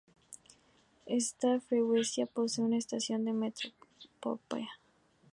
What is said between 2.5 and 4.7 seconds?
una estación de metro propia.